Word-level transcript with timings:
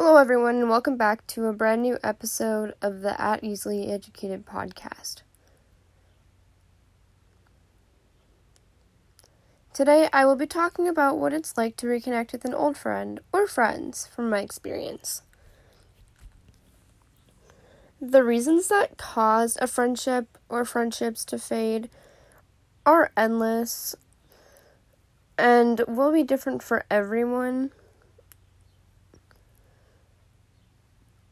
Hello, 0.00 0.16
everyone, 0.16 0.54
and 0.58 0.70
welcome 0.70 0.96
back 0.96 1.26
to 1.26 1.46
a 1.46 1.52
brand 1.52 1.82
new 1.82 1.98
episode 2.04 2.72
of 2.80 3.00
the 3.00 3.20
At 3.20 3.42
Easily 3.42 3.90
Educated 3.90 4.46
podcast. 4.46 5.22
Today, 9.72 10.08
I 10.12 10.24
will 10.24 10.36
be 10.36 10.46
talking 10.46 10.86
about 10.86 11.18
what 11.18 11.32
it's 11.32 11.56
like 11.56 11.74
to 11.78 11.88
reconnect 11.88 12.30
with 12.30 12.44
an 12.44 12.54
old 12.54 12.76
friend 12.76 13.18
or 13.32 13.48
friends 13.48 14.06
from 14.06 14.30
my 14.30 14.38
experience. 14.38 15.22
The 18.00 18.22
reasons 18.22 18.68
that 18.68 18.98
caused 18.98 19.58
a 19.60 19.66
friendship 19.66 20.38
or 20.48 20.64
friendships 20.64 21.24
to 21.24 21.40
fade 21.40 21.90
are 22.86 23.10
endless 23.16 23.96
and 25.36 25.82
will 25.88 26.12
be 26.12 26.22
different 26.22 26.62
for 26.62 26.84
everyone. 26.88 27.72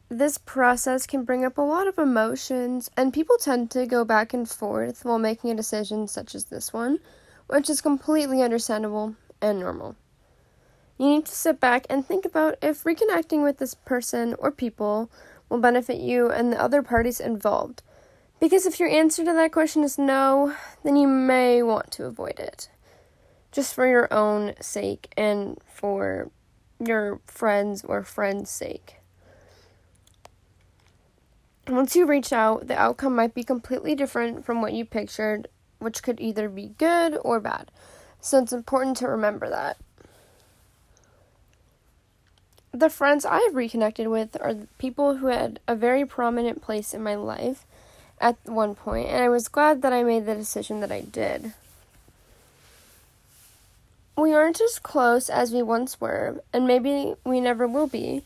This 0.09 0.37
process 0.37 1.05
can 1.05 1.25
bring 1.25 1.43
up 1.43 1.57
a 1.57 1.61
lot 1.61 1.85
of 1.85 1.97
emotions, 1.97 2.89
and 2.95 3.13
people 3.13 3.37
tend 3.37 3.69
to 3.71 3.85
go 3.85 4.05
back 4.05 4.33
and 4.33 4.49
forth 4.49 5.03
while 5.03 5.19
making 5.19 5.51
a 5.51 5.55
decision 5.55 6.07
such 6.07 6.33
as 6.33 6.45
this 6.45 6.71
one, 6.71 6.99
which 7.47 7.69
is 7.69 7.81
completely 7.81 8.41
understandable 8.41 9.15
and 9.41 9.59
normal. 9.59 9.97
You 10.97 11.09
need 11.09 11.25
to 11.25 11.35
sit 11.35 11.59
back 11.59 11.85
and 11.89 12.05
think 12.05 12.23
about 12.23 12.57
if 12.61 12.85
reconnecting 12.85 13.43
with 13.43 13.57
this 13.57 13.73
person 13.73 14.33
or 14.39 14.49
people 14.49 15.11
will 15.49 15.59
benefit 15.59 15.97
you 15.97 16.31
and 16.31 16.53
the 16.53 16.61
other 16.61 16.81
parties 16.81 17.19
involved. 17.19 17.83
Because 18.39 18.65
if 18.65 18.79
your 18.79 18.89
answer 18.89 19.25
to 19.25 19.33
that 19.33 19.51
question 19.51 19.83
is 19.83 19.97
no, 19.97 20.55
then 20.83 20.95
you 20.95 21.07
may 21.07 21.61
want 21.61 21.91
to 21.91 22.05
avoid 22.05 22.39
it. 22.39 22.69
Just 23.51 23.75
for 23.75 23.85
your 23.85 24.11
own 24.13 24.53
sake 24.61 25.11
and 25.17 25.59
for 25.67 26.31
your 26.79 27.19
friends 27.25 27.83
or 27.83 28.03
friends' 28.03 28.49
sake. 28.49 28.97
Once 31.69 31.97
you 31.97 32.05
reach 32.05 32.31
out, 32.31 32.67
the 32.67 32.79
outcome 32.79 33.13
might 33.13 33.33
be 33.33 33.43
completely 33.43 33.93
different 33.93 34.45
from 34.45 34.61
what 34.61 34.71
you 34.71 34.85
pictured, 34.85 35.47
which 35.79 36.01
could 36.01 36.19
either 36.21 36.47
be 36.47 36.71
good 36.77 37.17
or 37.23 37.41
bad. 37.41 37.69
So 38.21 38.41
it's 38.41 38.53
important 38.53 38.97
to 38.97 39.07
remember 39.07 39.49
that. 39.49 39.77
The 42.71 42.89
friends 42.89 43.25
I 43.25 43.39
have 43.39 43.55
reconnected 43.55 44.07
with 44.07 44.39
are 44.39 44.55
people 44.77 45.17
who 45.17 45.27
had 45.27 45.59
a 45.67 45.75
very 45.75 46.05
prominent 46.05 46.61
place 46.61 46.93
in 46.93 47.03
my 47.03 47.15
life 47.15 47.65
at 48.19 48.37
one 48.45 48.73
point, 48.73 49.09
and 49.09 49.23
I 49.23 49.29
was 49.29 49.47
glad 49.47 49.81
that 49.81 49.93
I 49.93 50.03
made 50.03 50.25
the 50.25 50.35
decision 50.35 50.79
that 50.79 50.91
I 50.91 51.01
did. 51.01 51.53
We 54.17 54.33
aren't 54.33 54.61
as 54.61 54.79
close 54.79 55.29
as 55.29 55.51
we 55.51 55.61
once 55.61 55.99
were, 55.99 56.41
and 56.53 56.65
maybe 56.65 57.15
we 57.23 57.39
never 57.39 57.67
will 57.67 57.87
be, 57.87 58.23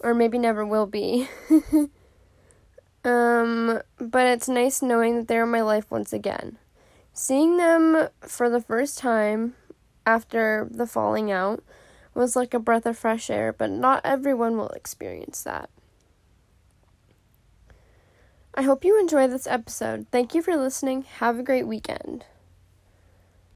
or 0.00 0.14
maybe 0.14 0.38
never 0.38 0.66
will 0.66 0.86
be. 0.86 1.28
um, 3.04 3.80
but 3.98 4.26
it's 4.26 4.48
nice 4.48 4.82
knowing 4.82 5.16
that 5.16 5.28
they're 5.28 5.44
in 5.44 5.50
my 5.50 5.60
life 5.60 5.90
once 5.90 6.12
again. 6.12 6.58
Seeing 7.12 7.58
them 7.58 8.08
for 8.20 8.48
the 8.48 8.60
first 8.60 8.98
time 8.98 9.54
after 10.06 10.68
the 10.70 10.86
falling 10.86 11.30
out 11.30 11.62
was 12.14 12.36
like 12.36 12.54
a 12.54 12.58
breath 12.58 12.86
of 12.86 12.96
fresh 12.98 13.28
air, 13.30 13.52
but 13.52 13.70
not 13.70 14.00
everyone 14.04 14.56
will 14.56 14.70
experience 14.70 15.42
that. 15.42 15.68
I 18.54 18.62
hope 18.62 18.84
you 18.84 18.98
enjoy 18.98 19.26
this 19.26 19.46
episode. 19.48 20.06
Thank 20.12 20.34
you 20.34 20.40
for 20.40 20.56
listening. 20.56 21.02
Have 21.18 21.38
a 21.38 21.42
great 21.42 21.66
weekend. 21.66 22.24